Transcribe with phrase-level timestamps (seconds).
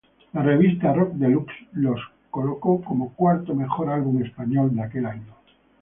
[0.33, 1.45] La revista Rockdelux
[1.75, 1.87] les
[2.31, 5.35] posicionó como cuarto mejor álbum español de aquel año.